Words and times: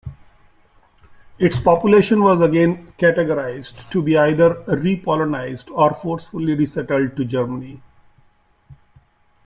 Its 1.37 1.59
population 1.59 2.23
was 2.23 2.41
again 2.41 2.87
categorized 2.93 3.87
to 3.91 4.01
be 4.01 4.17
either 4.17 4.63
"re-polonized" 4.79 5.69
or 5.69 5.93
forcefully 5.93 6.55
resettled 6.55 7.15
to 7.15 7.23
Germany. 7.23 7.79